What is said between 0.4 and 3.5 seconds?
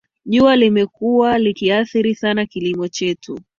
limekuwa likiathiri sana kilimo chetu